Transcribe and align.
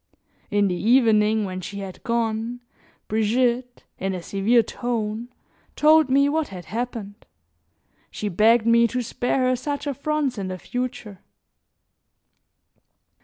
In 0.49 0.67
the 0.67 0.73
evening 0.73 1.45
when 1.45 1.61
she 1.61 1.77
had 1.77 2.01
gone, 2.01 2.61
Brigitte, 3.07 3.83
in 3.99 4.15
a 4.15 4.23
severe 4.23 4.63
tone, 4.63 5.27
told 5.75 6.09
me 6.09 6.27
what 6.27 6.47
had 6.47 6.65
happened; 6.65 7.23
she 8.09 8.27
begged 8.27 8.65
me 8.65 8.87
to 8.87 9.03
spare 9.03 9.47
her 9.49 9.55
such 9.55 9.85
affronts 9.85 10.39
in 10.39 10.47
the 10.47 10.57
future. 10.57 11.19